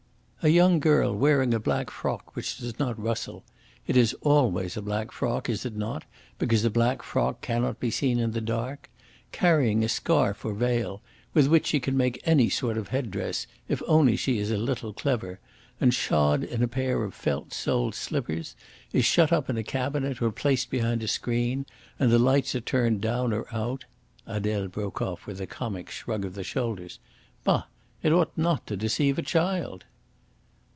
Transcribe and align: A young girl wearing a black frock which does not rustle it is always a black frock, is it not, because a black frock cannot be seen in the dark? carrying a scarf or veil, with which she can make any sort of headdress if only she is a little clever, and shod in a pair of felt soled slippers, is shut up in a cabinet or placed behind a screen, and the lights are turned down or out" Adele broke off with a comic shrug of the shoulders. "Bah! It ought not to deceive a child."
A 0.43 0.49
young 0.49 0.79
girl 0.79 1.15
wearing 1.15 1.53
a 1.53 1.59
black 1.59 1.91
frock 1.91 2.35
which 2.35 2.57
does 2.57 2.79
not 2.79 2.99
rustle 2.99 3.43
it 3.85 3.95
is 3.95 4.15
always 4.21 4.75
a 4.75 4.81
black 4.81 5.11
frock, 5.11 5.47
is 5.47 5.65
it 5.67 5.75
not, 5.75 6.03
because 6.39 6.65
a 6.65 6.71
black 6.71 7.03
frock 7.03 7.41
cannot 7.41 7.79
be 7.79 7.91
seen 7.91 8.17
in 8.17 8.31
the 8.31 8.41
dark? 8.41 8.89
carrying 9.31 9.83
a 9.83 9.87
scarf 9.87 10.43
or 10.43 10.53
veil, 10.55 10.99
with 11.35 11.45
which 11.45 11.67
she 11.67 11.79
can 11.79 11.95
make 11.95 12.19
any 12.25 12.49
sort 12.49 12.75
of 12.75 12.87
headdress 12.87 13.45
if 13.67 13.83
only 13.85 14.15
she 14.15 14.39
is 14.39 14.49
a 14.49 14.57
little 14.57 14.93
clever, 14.93 15.39
and 15.79 15.93
shod 15.93 16.43
in 16.43 16.63
a 16.63 16.67
pair 16.67 17.03
of 17.03 17.13
felt 17.13 17.53
soled 17.53 17.93
slippers, 17.93 18.55
is 18.91 19.05
shut 19.05 19.31
up 19.31 19.47
in 19.47 19.57
a 19.59 19.63
cabinet 19.63 20.23
or 20.23 20.31
placed 20.31 20.71
behind 20.71 21.03
a 21.03 21.07
screen, 21.07 21.67
and 21.99 22.11
the 22.11 22.17
lights 22.17 22.55
are 22.55 22.61
turned 22.61 22.99
down 22.99 23.31
or 23.31 23.45
out" 23.53 23.85
Adele 24.25 24.69
broke 24.69 25.03
off 25.03 25.27
with 25.27 25.39
a 25.39 25.45
comic 25.45 25.91
shrug 25.91 26.25
of 26.25 26.33
the 26.33 26.43
shoulders. 26.43 26.97
"Bah! 27.43 27.65
It 28.01 28.11
ought 28.11 28.35
not 28.35 28.65
to 28.65 28.75
deceive 28.75 29.19
a 29.19 29.21
child." 29.21 29.85